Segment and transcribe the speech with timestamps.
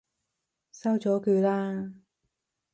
[0.71, 1.93] 收咗佢啦！